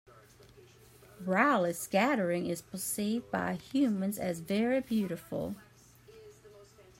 [1.23, 5.53] Raleigh scattering is perceived by humans as very beautiful.